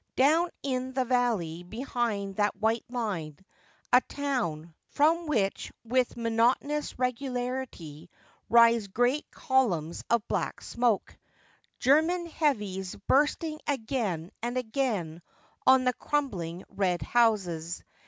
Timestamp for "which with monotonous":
5.27-6.97